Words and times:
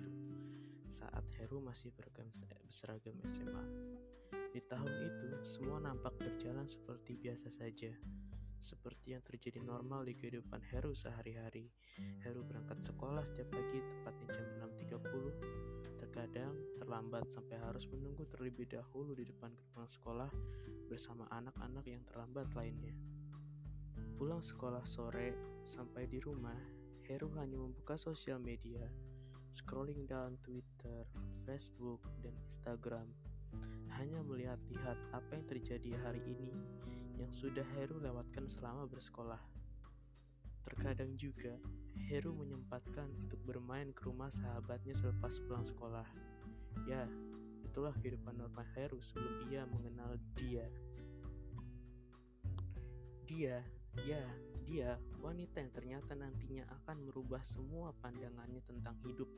itu 0.00 0.38
saat 0.90 1.24
Heru 1.38 1.62
masih 1.62 1.90
berseragam 1.94 3.18
SMA. 3.30 3.64
Di 4.54 4.62
tahun 4.66 4.94
itu, 5.02 5.28
semua 5.46 5.82
nampak 5.82 6.14
berjalan 6.18 6.66
seperti 6.66 7.18
biasa 7.18 7.50
saja 7.50 7.90
seperti 8.64 9.12
yang 9.12 9.20
terjadi 9.20 9.60
normal 9.60 10.08
di 10.08 10.16
kehidupan 10.16 10.64
Heru 10.72 10.96
sehari-hari. 10.96 11.68
Heru 12.24 12.40
berangkat 12.48 12.80
sekolah 12.80 13.20
setiap 13.28 13.52
pagi 13.52 13.84
tepatnya 13.84 14.26
jam 14.32 14.48
6.30. 14.80 16.00
Terkadang 16.00 16.56
terlambat 16.80 17.28
sampai 17.28 17.60
harus 17.60 17.84
menunggu 17.92 18.24
terlebih 18.32 18.64
dahulu 18.64 19.12
di 19.12 19.28
depan 19.28 19.52
gerbang 19.52 19.84
sekolah 19.84 20.30
bersama 20.88 21.28
anak-anak 21.28 21.84
yang 21.84 22.00
terlambat 22.08 22.48
lainnya. 22.56 22.96
Pulang 24.16 24.40
sekolah 24.40 24.80
sore 24.88 25.60
sampai 25.60 26.08
di 26.08 26.16
rumah, 26.24 26.56
Heru 27.04 27.28
hanya 27.36 27.60
membuka 27.60 28.00
sosial 28.00 28.40
media, 28.40 28.80
scrolling 29.54 30.06
down 30.10 30.34
Twitter, 30.42 31.06
Facebook, 31.46 32.02
dan 32.20 32.34
Instagram 32.50 33.06
hanya 33.94 34.18
melihat-lihat 34.26 34.98
apa 35.14 35.30
yang 35.38 35.46
terjadi 35.46 35.90
hari 36.02 36.18
ini 36.26 36.50
yang 37.14 37.30
sudah 37.30 37.62
Heru 37.78 38.02
lewatkan 38.02 38.50
selama 38.50 38.90
bersekolah. 38.90 39.38
Terkadang 40.66 41.14
juga, 41.14 41.54
Heru 42.10 42.34
menyempatkan 42.34 43.06
untuk 43.22 43.38
bermain 43.46 43.94
ke 43.94 44.10
rumah 44.10 44.32
sahabatnya 44.34 44.98
selepas 44.98 45.38
pulang 45.46 45.62
sekolah. 45.62 46.08
Ya, 46.90 47.06
itulah 47.62 47.94
kehidupan 48.02 48.34
normal 48.34 48.66
Heru 48.74 48.98
sebelum 48.98 49.46
ia 49.46 49.62
mengenal 49.70 50.18
dia. 50.34 50.66
Dia, 53.30 53.62
ya, 54.02 54.24
dia 54.64 54.96
wanita 55.20 55.60
yang 55.60 55.72
ternyata 55.72 56.12
nantinya 56.16 56.64
akan 56.82 57.04
merubah 57.04 57.40
semua 57.44 57.92
pandangannya 58.00 58.64
tentang 58.64 58.96
hidup 59.04 59.28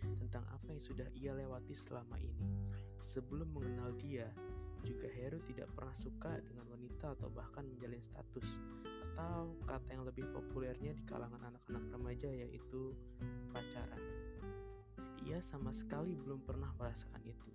tentang 0.00 0.44
apa 0.48 0.72
yang 0.72 0.80
sudah 0.80 1.04
ia 1.12 1.36
lewati 1.36 1.76
selama 1.76 2.16
ini. 2.16 2.48
Sebelum 2.96 3.52
mengenal 3.52 3.92
dia, 4.00 4.32
juga 4.80 5.12
Heru 5.12 5.44
tidak 5.44 5.68
pernah 5.76 5.92
suka 5.92 6.40
dengan 6.40 6.64
wanita 6.72 7.12
atau 7.20 7.28
bahkan 7.28 7.68
menjalin 7.68 8.00
status 8.00 8.48
atau 9.12 9.52
kata 9.68 9.88
yang 9.92 10.04
lebih 10.08 10.24
populernya 10.32 10.96
di 10.96 11.04
kalangan 11.04 11.40
anak-anak 11.44 11.84
remaja 11.92 12.28
yaitu 12.32 12.96
pacaran. 13.52 14.00
Ia 15.28 15.44
sama 15.44 15.68
sekali 15.68 16.16
belum 16.16 16.40
pernah 16.48 16.72
merasakan 16.80 17.20
itu. 17.28 17.52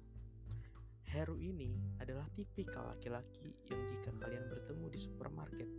Heru 1.09 1.39
ini 1.41 1.73
adalah 1.97 2.27
tipikal 2.37 2.91
laki-laki 2.93 3.55
yang 3.71 3.81
jika 3.89 4.11
kalian 4.21 4.45
bertemu 4.51 4.85
di 4.91 4.99
supermarket 4.99 5.69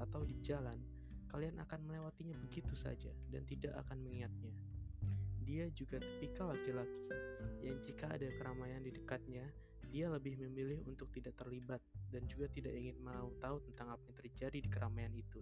atau 0.00 0.24
di 0.24 0.38
jalan, 0.40 0.78
kalian 1.32 1.56
akan 1.64 1.80
melewatinya 1.88 2.36
begitu 2.44 2.76
saja 2.76 3.08
dan 3.32 3.42
tidak 3.48 3.72
akan 3.88 4.04
mengingatnya. 4.04 4.52
Dia 5.42 5.72
juga 5.72 5.98
tipikal 5.98 6.52
laki-laki 6.52 7.08
yang 7.64 7.80
jika 7.80 8.12
ada 8.12 8.28
keramaian 8.36 8.84
di 8.84 8.92
dekatnya, 8.92 9.48
dia 9.92 10.08
lebih 10.08 10.40
memilih 10.40 10.84
untuk 10.88 11.12
tidak 11.12 11.36
terlibat 11.36 11.80
dan 12.08 12.24
juga 12.28 12.48
tidak 12.52 12.72
ingin 12.72 12.96
mau 13.00 13.28
tahu 13.40 13.60
tentang 13.72 13.92
apa 13.92 14.04
yang 14.08 14.16
terjadi 14.24 14.58
di 14.60 14.68
keramaian 14.72 15.12
itu. 15.12 15.40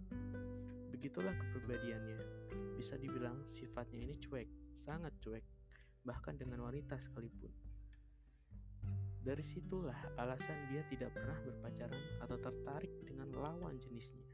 Begitulah 0.91 1.35
kepribadiannya. 1.35 2.19
Bisa 2.75 2.99
dibilang 2.99 3.43
sifatnya 3.47 3.99
ini 4.03 4.15
cuek, 4.19 4.47
sangat 4.75 5.15
cuek, 5.23 5.43
bahkan 6.03 6.35
dengan 6.35 6.67
wanita 6.67 6.99
sekalipun. 6.99 7.51
Dari 9.21 9.45
situlah 9.45 10.17
alasan 10.17 10.57
dia 10.73 10.81
tidak 10.89 11.13
pernah 11.13 11.37
berpacaran 11.45 12.25
atau 12.25 12.41
tertarik 12.41 12.89
dengan 13.05 13.29
lawan 13.37 13.77
jenisnya 13.77 14.30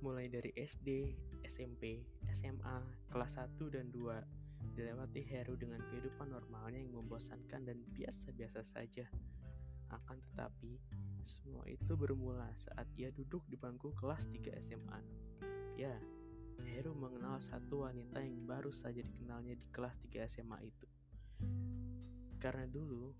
mulai 0.00 0.28
dari 0.32 0.52
SD, 0.56 1.12
SMP, 1.44 2.00
SMA, 2.32 2.78
kelas 3.12 3.36
1 3.36 3.56
dan 3.72 3.92
2, 3.92 4.76
dilewati 4.76 5.22
Heru 5.24 5.56
dengan 5.56 5.80
kehidupan 5.88 6.32
normalnya 6.32 6.80
yang 6.80 6.96
membosankan 7.00 7.68
dan 7.68 7.78
biasa-biasa 7.92 8.60
saja. 8.64 9.08
Akan 9.92 10.20
tetapi, 10.32 10.80
semua 11.24 11.66
itu 11.68 11.92
bermula 11.96 12.48
saat 12.56 12.86
ia 12.96 13.12
duduk 13.12 13.44
di 13.48 13.60
bangku 13.60 13.92
kelas 13.96 14.28
3 14.32 14.56
SMA. 14.68 15.00
Ya, 15.76 15.96
Heru 16.60 16.92
mengenal 16.92 17.40
satu 17.40 17.88
wanita 17.88 18.20
yang 18.20 18.44
baru 18.44 18.68
saja 18.72 19.00
dikenalnya 19.00 19.56
di 19.56 19.66
kelas 19.72 19.96
3 20.08 20.28
SMA 20.28 20.58
itu. 20.64 20.86
Karena 22.40 22.64
dulu, 22.68 23.12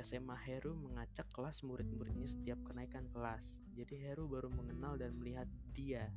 SMA 0.00 0.32
Heru 0.48 0.72
mengacak 0.72 1.28
kelas 1.36 1.60
murid-muridnya 1.60 2.24
setiap 2.24 2.56
kenaikan 2.64 3.04
kelas. 3.12 3.60
Jadi 3.76 4.00
Heru 4.00 4.24
baru 4.24 4.48
mengenal 4.48 4.96
dan 4.96 5.12
melihat 5.20 5.44
dia, 5.76 6.08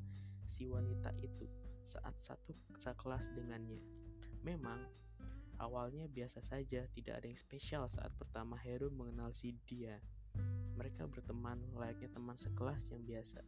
si 0.48 0.64
wanita 0.64 1.12
itu, 1.20 1.44
saat 1.92 2.16
satu 2.16 2.56
kelas 2.80 3.28
dengannya. 3.36 3.84
Memang, 4.44 4.88
awalnya 5.60 6.08
biasa 6.08 6.40
saja, 6.40 6.88
tidak 6.96 7.14
ada 7.20 7.28
yang 7.28 7.40
spesial 7.40 7.84
saat 7.92 8.12
pertama 8.16 8.56
Heru 8.56 8.88
mengenal 8.88 9.36
si 9.36 9.56
dia. 9.68 10.00
Mereka 10.80 11.08
berteman 11.12 11.60
layaknya 11.76 12.12
teman 12.16 12.40
sekelas 12.40 12.88
yang 12.88 13.04
biasa. 13.04 13.44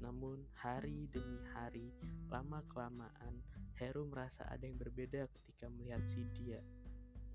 Namun, 0.00 0.48
hari 0.56 1.08
demi 1.12 1.40
hari, 1.52 1.92
lama-kelamaan, 2.32 3.40
Heru 3.76 4.08
merasa 4.08 4.48
ada 4.48 4.64
yang 4.64 4.80
berbeda 4.80 5.28
ketika 5.28 5.68
melihat 5.68 6.00
si 6.08 6.24
dia 6.32 6.64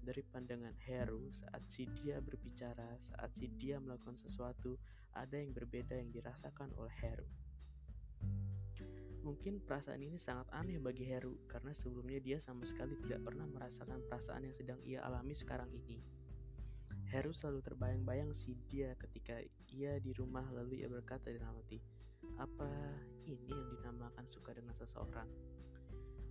dari 0.03 0.23
pandangan 0.23 0.75
Heru 0.87 1.29
saat 1.31 1.63
si 1.67 1.85
dia 1.99 2.23
berbicara, 2.23 2.95
saat 2.99 3.31
si 3.35 3.51
dia 3.59 3.77
melakukan 3.77 4.15
sesuatu, 4.15 4.79
ada 5.13 5.35
yang 5.35 5.51
berbeda 5.51 5.97
yang 5.97 6.09
dirasakan 6.13 6.71
oleh 6.79 6.93
Heru. 7.03 7.27
Mungkin 9.19 9.59
perasaan 9.67 9.99
ini 9.99 10.15
sangat 10.15 10.47
aneh 10.55 10.79
bagi 10.79 11.03
Heru 11.03 11.43
karena 11.51 11.75
sebelumnya 11.75 12.23
dia 12.23 12.39
sama 12.39 12.63
sekali 12.63 12.95
tidak 13.03 13.27
pernah 13.27 13.45
merasakan 13.45 13.99
perasaan 14.07 14.47
yang 14.47 14.55
sedang 14.55 14.79
ia 14.87 15.03
alami 15.03 15.35
sekarang 15.35 15.67
ini. 15.75 15.99
Heru 17.09 17.33
selalu 17.33 17.65
terbayang-bayang 17.65 18.31
si 18.31 18.55
dia 18.69 18.93
ketika 18.95 19.41
ia 19.73 19.97
di 19.99 20.13
rumah 20.13 20.45
lalu 20.53 20.85
ia 20.85 20.89
berkata 20.89 21.33
dalam 21.33 21.57
hati, 21.57 21.81
apa 22.37 22.69
ini 23.25 23.49
yang 23.49 23.67
dinamakan 23.75 24.25
suka 24.29 24.53
dengan 24.55 24.77
seseorang? 24.77 25.27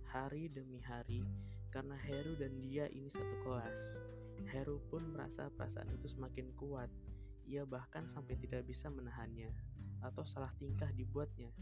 Hari 0.09 0.49
demi 0.49 0.81
hari, 0.81 1.21
karena 1.69 1.93
Heru 2.01 2.33
dan 2.37 2.57
dia 2.65 2.89
ini 2.89 3.09
satu 3.09 3.45
kelas. 3.45 3.79
Heru 4.49 4.81
pun 4.89 5.05
merasa 5.13 5.49
perasaan 5.53 5.89
itu 5.93 6.09
semakin 6.09 6.49
kuat. 6.57 6.89
Ia 7.49 7.65
bahkan 7.65 8.05
sampai 8.09 8.37
tidak 8.37 8.65
bisa 8.65 8.89
menahannya 8.89 9.49
atau 10.01 10.25
salah 10.25 10.49
tingkah 10.57 10.89
dibuatnya. 10.97 11.53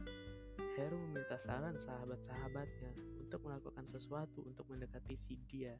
Heru 0.79 0.95
meminta 1.09 1.35
saran 1.35 1.75
sahabat-sahabatnya 1.79 2.91
untuk 3.19 3.43
melakukan 3.43 3.83
sesuatu 3.83 4.45
untuk 4.47 4.67
mendekati 4.71 5.15
si 5.17 5.35
dia 5.49 5.75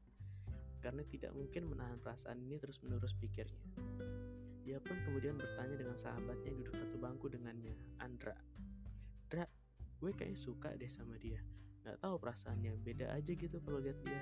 karena 0.84 1.02
tidak 1.10 1.34
mungkin 1.34 1.68
menahan 1.68 1.98
perasaan 2.00 2.40
ini 2.44 2.60
terus-menerus 2.60 3.16
pikirnya. 3.18 3.64
Dia 4.68 4.84
pun 4.84 5.00
kemudian 5.08 5.40
bertanya 5.40 5.80
dengan 5.80 5.96
sahabatnya 5.96 6.52
yang 6.52 6.60
duduk 6.66 6.76
satu 6.76 6.98
bangku 7.00 7.32
dengannya, 7.32 7.76
Andra. 8.04 8.36
Dra, 9.32 9.48
gue 10.04 10.12
kayaknya 10.12 10.40
suka 10.40 10.76
deh 10.76 10.92
sama 10.92 11.16
dia 11.20 11.40
nggak 11.88 12.04
tahu 12.04 12.20
perasaannya 12.20 12.76
beda 12.84 13.16
aja 13.16 13.32
gitu 13.32 13.64
kalau 13.64 13.80
lihat 13.80 13.96
dia. 14.04 14.20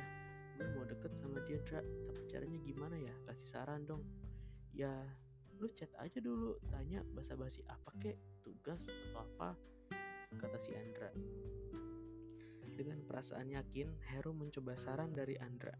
Gue 0.54 0.70
mau 0.78 0.86
deket 0.86 1.18
sama 1.18 1.42
dia 1.50 1.58
Dra 1.66 1.82
tapi 1.82 2.22
caranya 2.30 2.62
gimana 2.62 2.94
ya? 2.94 3.14
Kasih 3.26 3.50
saran 3.58 3.90
dong. 3.90 4.06
Ya 4.70 4.94
lu 5.58 5.66
chat 5.74 5.90
aja 5.98 6.22
dulu 6.22 6.62
tanya 6.70 7.02
basa-basi 7.18 7.66
apa 7.66 7.90
kek 7.98 8.22
tugas 8.46 8.86
atau 8.86 9.26
apa 9.26 9.50
kata 10.38 10.62
si 10.62 10.78
Andra. 10.78 11.10
Dengan 12.76 13.02
perasaan 13.08 13.50
yakin 13.50 13.88
Heru 14.14 14.36
mencoba 14.36 14.78
saran 14.78 15.10
dari 15.16 15.34
Andra. 15.42 15.74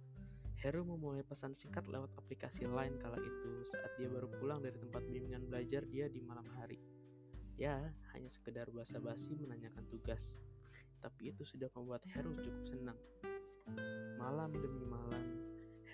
Heru 0.58 0.82
memulai 0.88 1.22
pesan 1.22 1.54
singkat 1.54 1.86
lewat 1.86 2.10
aplikasi 2.18 2.66
lain 2.66 2.98
kala 2.98 3.22
itu 3.22 3.68
saat 3.70 3.94
dia 4.02 4.10
baru 4.10 4.26
pulang 4.42 4.66
dari 4.66 4.80
tempat 4.80 5.06
bimbingan 5.06 5.46
belajar 5.46 5.86
dia 5.86 6.10
di 6.10 6.24
malam 6.26 6.48
hari. 6.58 6.82
Ya, 7.60 7.94
hanya 8.16 8.32
sekedar 8.32 8.72
basa-basi 8.74 9.36
menanyakan 9.38 9.86
tugas 9.92 10.42
tapi 11.02 11.32
itu 11.34 11.44
sudah 11.44 11.68
membuat 11.74 12.04
Heru 12.12 12.36
cukup 12.40 12.66
senang. 12.68 13.00
Malam 14.20 14.54
demi 14.56 14.84
malam, 14.86 15.26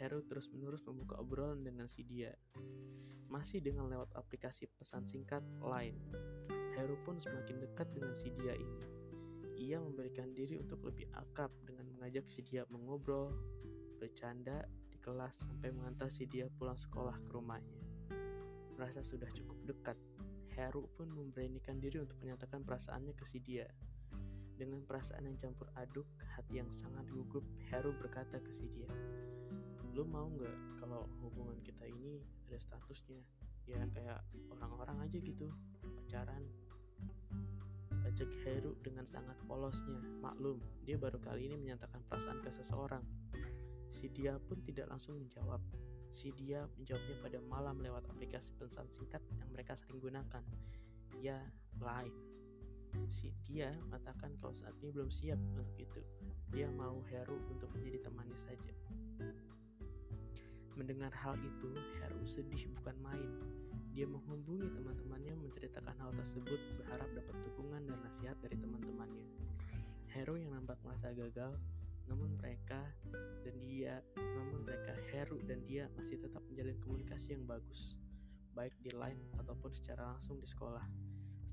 Heru 0.02 0.26
terus-menerus 0.26 0.82
membuka 0.90 1.22
obrolan 1.22 1.62
dengan 1.62 1.86
si 1.86 2.02
dia. 2.02 2.34
Masih 3.30 3.62
dengan 3.64 3.88
lewat 3.88 4.12
aplikasi 4.18 4.68
pesan 4.76 5.06
singkat 5.06 5.46
lain, 5.62 5.96
Heru 6.76 6.98
pun 7.06 7.22
semakin 7.22 7.62
dekat 7.62 7.88
dengan 7.94 8.18
si 8.18 8.34
dia 8.34 8.58
ini. 8.58 8.82
Ia 9.62 9.78
memberikan 9.78 10.34
diri 10.34 10.58
untuk 10.58 10.82
lebih 10.82 11.06
akrab 11.14 11.54
dengan 11.64 11.86
mengajak 11.94 12.26
si 12.26 12.42
dia 12.42 12.66
mengobrol, 12.74 13.30
bercanda 14.02 14.66
di 14.90 14.98
kelas 14.98 15.38
sampai 15.46 15.70
mengantar 15.70 16.10
si 16.10 16.26
dia 16.26 16.50
pulang 16.58 16.74
sekolah 16.74 17.14
ke 17.22 17.30
rumahnya. 17.30 17.82
Merasa 18.74 19.06
sudah 19.06 19.30
cukup 19.30 19.62
dekat, 19.70 19.98
Heru 20.58 20.90
pun 20.98 21.08
memberanikan 21.14 21.78
diri 21.78 22.02
untuk 22.02 22.18
menyatakan 22.20 22.66
perasaannya 22.66 23.14
ke 23.14 23.24
si 23.24 23.40
dia. 23.40 23.70
Dengan 24.62 24.86
perasaan 24.86 25.26
yang 25.26 25.42
campur 25.42 25.74
aduk, 25.74 26.06
hati 26.38 26.62
yang 26.62 26.70
sangat 26.70 27.10
gugup, 27.10 27.42
Heru 27.74 27.98
berkata 27.98 28.38
ke 28.38 28.54
si 28.54 28.70
dia, 28.70 28.86
Lu 29.98 30.06
mau 30.06 30.30
nggak 30.30 30.78
kalau 30.78 31.10
hubungan 31.26 31.58
kita 31.66 31.90
ini 31.90 32.22
ada 32.46 32.62
statusnya? 32.62 33.26
Ya 33.66 33.82
kayak 33.90 34.22
orang-orang 34.54 35.10
aja 35.10 35.18
gitu, 35.18 35.50
pacaran. 35.82 36.46
membacak 38.12 38.30
Heru 38.46 38.78
dengan 38.86 39.08
sangat 39.08 39.40
polosnya. 39.50 39.98
Maklum, 40.22 40.62
dia 40.86 41.00
baru 41.00 41.18
kali 41.18 41.50
ini 41.50 41.58
menyatakan 41.58 42.04
perasaan 42.06 42.44
ke 42.46 42.54
seseorang. 42.54 43.02
Si 43.90 44.14
dia 44.14 44.36
pun 44.46 44.62
tidak 44.62 44.94
langsung 44.94 45.16
menjawab. 45.16 45.58
Si 46.14 46.30
dia 46.38 46.70
menjawabnya 46.78 47.18
pada 47.24 47.40
malam 47.50 47.80
lewat 47.80 48.06
aplikasi 48.14 48.54
pesan 48.62 48.86
singkat 48.94 49.26
yang 49.40 49.50
mereka 49.56 49.74
sering 49.74 49.98
gunakan. 49.98 50.44
Ya, 51.18 51.40
lain. 51.80 52.14
Si 53.12 53.32
dia 53.48 53.76
mengatakan 53.88 54.36
kalau 54.40 54.56
saat 54.56 54.76
ini 54.80 54.92
belum 54.96 55.12
siap 55.12 55.40
untuk 55.56 55.68
itu. 55.76 56.02
Dia 56.52 56.68
mau 56.72 57.00
Heru 57.08 57.40
untuk 57.48 57.72
menjadi 57.76 58.08
temannya 58.08 58.36
saja. 58.36 58.74
Mendengar 60.76 61.12
hal 61.12 61.36
itu, 61.40 61.72
Heru 62.00 62.24
sedih 62.24 62.72
bukan 62.80 62.96
main. 63.04 63.32
Dia 63.92 64.08
menghubungi 64.08 64.72
teman-temannya 64.72 65.36
menceritakan 65.36 65.96
hal 66.00 66.12
tersebut 66.16 66.60
berharap 66.80 67.12
dapat 67.12 67.36
dukungan 67.52 67.84
dan 67.92 68.00
nasihat 68.08 68.40
dari 68.40 68.56
teman-temannya. 68.56 69.28
Heru 70.12 70.40
yang 70.40 70.56
nampak 70.56 70.80
merasa 70.84 71.12
gagal, 71.12 71.60
namun 72.08 72.36
mereka 72.40 72.84
dan 73.44 73.56
dia, 73.60 74.00
namun 74.16 74.64
mereka 74.64 74.96
Heru 75.12 75.40
dan 75.44 75.64
dia 75.68 75.92
masih 76.00 76.20
tetap 76.20 76.44
menjalin 76.48 76.80
komunikasi 76.84 77.36
yang 77.36 77.44
bagus, 77.48 78.00
baik 78.56 78.76
di 78.84 78.92
line 78.96 79.20
ataupun 79.40 79.72
secara 79.76 80.16
langsung 80.16 80.40
di 80.40 80.48
sekolah. 80.48 81.11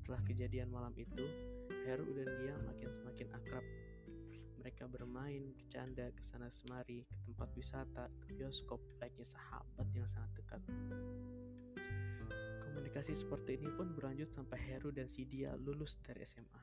Setelah 0.09 0.25
kejadian 0.25 0.73
malam 0.73 0.97
itu, 0.97 1.21
Heru 1.85 2.09
dan 2.17 2.33
dia 2.41 2.57
makin 2.65 2.89
semakin 2.97 3.29
akrab 3.29 3.61
mereka 4.57 4.89
bermain, 4.89 5.53
bercanda 5.53 6.09
ke 6.17 6.25
sana 6.25 6.49
semari, 6.49 7.05
ke 7.05 7.29
tempat 7.29 7.53
wisata, 7.53 8.09
ke 8.25 8.33
bioskop, 8.33 8.81
layaknya 9.05 9.29
sahabat 9.29 9.85
yang 9.93 10.09
sangat 10.09 10.33
dekat. 10.41 10.65
Komunikasi 12.65 13.21
seperti 13.21 13.61
ini 13.61 13.69
pun 13.77 13.93
berlanjut 13.93 14.33
sampai 14.33 14.57
Heru 14.57 14.97
dan 14.97 15.13
si 15.13 15.29
dia 15.29 15.53
lulus 15.61 16.01
dari 16.01 16.25
SMA. 16.25 16.63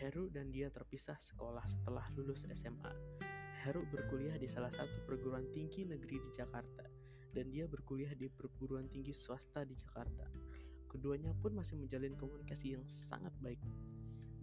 Heru 0.00 0.32
dan 0.32 0.48
dia 0.48 0.72
terpisah 0.72 1.20
sekolah 1.20 1.68
setelah 1.68 2.08
lulus 2.16 2.48
SMA. 2.48 3.20
Heru 3.60 3.84
berkuliah 3.92 4.40
di 4.40 4.48
salah 4.48 4.72
satu 4.72 5.04
perguruan 5.04 5.44
tinggi 5.52 5.84
negeri 5.84 6.16
di 6.16 6.32
Jakarta, 6.32 6.88
dan 7.36 7.52
dia 7.52 7.68
berkuliah 7.68 8.16
di 8.16 8.32
perguruan 8.32 8.88
tinggi 8.88 9.12
swasta 9.12 9.68
di 9.68 9.76
Jakarta. 9.76 10.51
Keduanya 10.92 11.32
pun 11.40 11.56
masih 11.56 11.80
menjalin 11.80 12.12
komunikasi 12.20 12.76
yang 12.76 12.84
sangat 12.84 13.32
baik. 13.40 13.58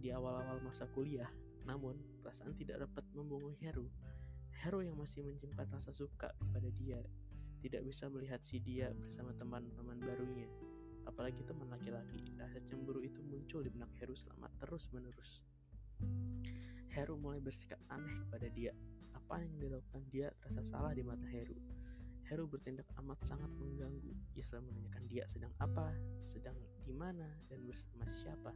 Di 0.02 0.10
awal-awal 0.10 0.58
masa 0.66 0.90
kuliah, 0.90 1.30
namun, 1.62 1.94
perasaan 2.20 2.58
tidak 2.58 2.82
dapat 2.82 3.06
membunuh 3.14 3.54
Heru. 3.62 3.86
Heru 4.60 4.82
yang 4.82 4.98
masih 4.98 5.22
menyimpan 5.22 5.70
rasa 5.70 5.94
suka 5.94 6.34
kepada 6.36 6.68
dia 6.74 7.00
tidak 7.60 7.84
bisa 7.84 8.08
melihat 8.08 8.40
si 8.40 8.56
dia 8.58 8.88
bersama 8.96 9.36
teman-teman 9.36 10.00
barunya. 10.00 10.48
Apalagi 11.04 11.44
teman 11.44 11.68
laki-laki, 11.68 12.32
rasa 12.40 12.56
cemburu 12.64 13.04
itu 13.04 13.20
muncul 13.20 13.60
di 13.60 13.68
benak 13.68 13.92
Heru 14.00 14.16
selama 14.16 14.48
terus-menerus. 14.64 15.44
Heru 16.90 17.20
mulai 17.20 17.38
bersikap 17.44 17.78
aneh 17.92 18.16
kepada 18.26 18.48
dia. 18.48 18.72
Apa 19.12 19.44
yang 19.44 19.52
dilakukan 19.60 20.02
dia 20.08 20.32
terasa 20.40 20.64
salah 20.64 20.96
di 20.96 21.04
mata 21.04 21.24
Heru. 21.28 21.56
Heru 22.30 22.46
bertindak 22.46 22.86
amat 23.02 23.18
sangat 23.26 23.50
mengganggu. 23.58 24.14
Ia 24.38 24.44
selalu 24.46 24.70
menanyakan 24.70 25.02
dia 25.10 25.26
sedang 25.26 25.50
apa, 25.58 25.90
sedang 26.22 26.54
di 26.86 26.94
mana, 26.94 27.26
dan 27.50 27.66
bersama 27.66 28.06
siapa. 28.06 28.54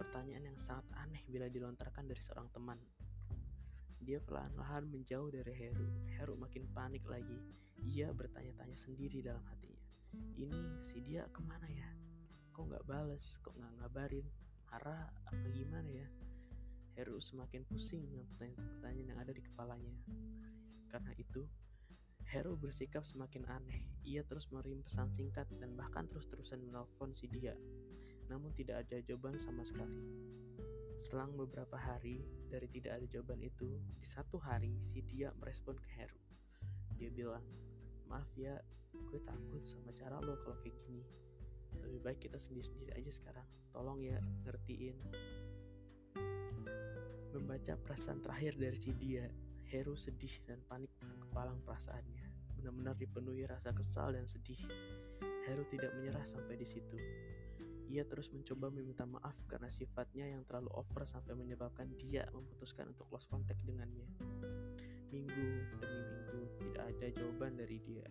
Pertanyaan 0.00 0.48
yang 0.48 0.56
sangat 0.56 0.88
aneh 0.96 1.20
bila 1.28 1.52
dilontarkan 1.52 2.08
dari 2.08 2.24
seorang 2.24 2.48
teman. 2.56 2.80
Dia 4.00 4.16
perlahan-lahan 4.24 4.88
menjauh 4.88 5.28
dari 5.28 5.52
Heru. 5.52 5.92
Heru 6.08 6.40
makin 6.40 6.72
panik 6.72 7.04
lagi. 7.04 7.36
Ia 7.84 8.16
bertanya-tanya 8.16 8.80
sendiri 8.80 9.20
dalam 9.20 9.44
hatinya. 9.44 9.84
Ini 10.40 10.80
si 10.80 11.04
dia 11.04 11.28
ke 11.28 11.44
mana 11.44 11.68
ya? 11.68 11.92
Kok 12.56 12.64
nggak 12.64 12.88
bales? 12.88 13.36
Kok 13.44 13.60
nggak 13.60 13.72
ngabarin? 13.76 14.24
Marah 14.72 15.04
apa 15.28 15.46
gimana 15.52 15.84
ya? 15.84 16.08
Heru 16.96 17.20
semakin 17.20 17.60
pusing 17.68 18.08
dengan 18.08 18.24
pertanyaan-pertanyaan 18.32 19.08
yang 19.12 19.20
ada 19.20 19.32
di 19.36 19.42
kepalanya. 19.44 19.94
Karena 20.88 21.12
itu, 21.20 21.44
Heru 22.30 22.54
bersikap 22.54 23.02
semakin 23.02 23.42
aneh. 23.50 23.82
Ia 24.06 24.22
terus 24.22 24.46
mengirim 24.54 24.86
pesan 24.86 25.10
singkat 25.10 25.50
dan 25.58 25.74
bahkan 25.74 26.06
terus-terusan 26.06 26.62
menelpon 26.62 27.10
si 27.10 27.26
dia 27.26 27.58
namun 28.30 28.54
tidak 28.54 28.86
ada 28.86 29.02
jawaban 29.02 29.36
sama 29.42 29.66
sekali. 29.66 29.98
Selang 30.94 31.34
beberapa 31.34 31.74
hari 31.74 32.22
dari 32.46 32.70
tidak 32.70 33.02
ada 33.02 33.06
jawaban 33.10 33.42
itu, 33.42 33.66
di 33.98 34.06
satu 34.06 34.38
hari 34.38 34.78
si 34.78 35.02
dia 35.02 35.34
merespon 35.42 35.74
ke 35.74 35.90
Heru. 35.98 36.20
Dia 36.94 37.10
bilang, 37.10 37.42
maaf 38.06 38.30
ya, 38.38 38.54
gue 38.94 39.20
takut 39.26 39.66
sama 39.66 39.90
cara 39.90 40.22
lo 40.22 40.38
kalau 40.46 40.56
kayak 40.62 40.78
gini. 40.86 41.02
Lebih 41.82 42.00
baik 42.06 42.18
kita 42.30 42.38
sendiri-sendiri 42.38 42.94
aja 42.94 43.10
sekarang. 43.10 43.46
Tolong 43.74 43.98
ya, 43.98 44.18
ngertiin. 44.46 44.96
Membaca 47.34 47.74
perasaan 47.82 48.22
terakhir 48.22 48.54
dari 48.60 48.78
si 48.78 48.94
dia, 48.94 49.26
Heru 49.70 49.94
sedih 49.94 50.34
dan 50.50 50.58
panik 50.66 50.90
kepalang 50.98 51.62
perasaannya. 51.62 52.26
Benar-benar 52.58 52.98
dipenuhi 52.98 53.46
rasa 53.46 53.70
kesal 53.70 54.18
dan 54.18 54.26
sedih. 54.26 54.58
Heru 55.46 55.62
tidak 55.70 55.94
menyerah 55.94 56.26
sampai 56.26 56.58
di 56.58 56.66
situ. 56.66 56.98
Ia 57.86 58.02
terus 58.02 58.34
mencoba 58.34 58.66
meminta 58.74 59.06
maaf 59.06 59.38
karena 59.46 59.70
sifatnya 59.70 60.26
yang 60.26 60.42
terlalu 60.42 60.74
over 60.74 61.06
sampai 61.06 61.38
menyebabkan 61.38 61.86
dia 62.02 62.26
memutuskan 62.34 62.90
untuk 62.90 63.06
lost 63.14 63.30
contact 63.30 63.62
dengannya. 63.62 64.10
Minggu 65.14 65.48
demi 65.78 66.02
minggu 66.02 66.40
tidak 66.58 66.90
ada 66.90 67.06
jawaban 67.14 67.54
dari 67.54 67.78
dia. 67.78 68.06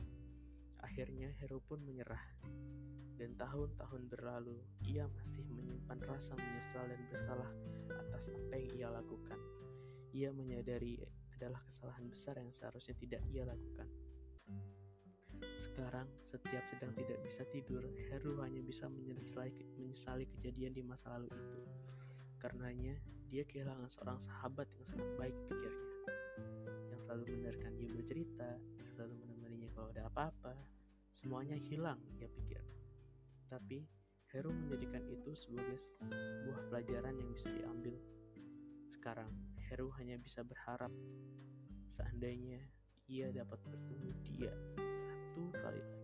Akhirnya 0.79 1.35
Hero 1.43 1.59
pun 1.59 1.83
menyerah. 1.83 2.23
Dan 3.19 3.35
tahun-tahun 3.35 4.07
berlalu, 4.07 4.55
ia 4.87 5.03
masih 5.11 5.43
menyimpan 5.51 5.99
rasa 6.07 6.39
menyesal 6.39 6.87
dan 6.87 7.03
bersalah 7.11 7.51
atas 7.99 8.31
apa 8.31 8.55
yang 8.55 8.71
ia 8.79 8.87
lakukan. 8.87 9.39
Ia 10.15 10.31
menyadari 10.31 11.03
adalah 11.39 11.63
kesalahan 11.63 12.03
besar 12.11 12.35
yang 12.35 12.51
seharusnya 12.51 12.91
tidak 12.99 13.23
ia 13.31 13.47
lakukan. 13.47 13.87
Sekarang, 15.55 16.07
setiap 16.19 16.59
sedang 16.67 16.91
tidak 16.99 17.23
bisa 17.23 17.47
tidur, 17.47 17.79
Heru 18.11 18.43
hanya 18.43 18.59
bisa 18.59 18.91
menyesali, 18.91 20.27
kejadian 20.35 20.75
di 20.75 20.83
masa 20.83 21.15
lalu 21.15 21.31
itu. 21.31 21.59
Karenanya, 22.43 22.99
dia 23.31 23.47
kehilangan 23.47 23.87
seorang 23.87 24.19
sahabat 24.19 24.67
yang 24.75 24.83
sangat 24.83 25.09
baik 25.15 25.35
pikirnya. 25.47 25.87
Yang 26.91 26.99
selalu 27.07 27.23
mendengarkan 27.31 27.71
dia 27.79 27.89
bercerita, 27.95 28.49
yang 28.75 28.89
selalu 28.91 29.13
menemaninya 29.23 29.69
kalau 29.71 29.87
ada 29.95 30.03
apa-apa. 30.11 30.55
Semuanya 31.15 31.55
hilang, 31.55 32.03
dia 32.19 32.27
pikir. 32.27 32.59
Tapi, 33.47 33.87
Heru 34.35 34.51
menjadikan 34.51 35.07
itu 35.07 35.31
sebagai 35.39 35.79
sebuah 35.79 36.67
pelajaran 36.67 37.15
yang 37.15 37.31
bisa 37.31 37.47
diambil. 37.49 37.95
Sekarang, 38.91 39.31
Heru 39.69 39.93
hanya 40.01 40.17
bisa 40.17 40.41
berharap 40.41 40.89
seandainya 41.93 42.57
ia 43.05 43.29
dapat 43.29 43.61
bertemu 43.69 44.09
dia 44.25 44.53
satu 44.81 45.53
kali 45.53 45.98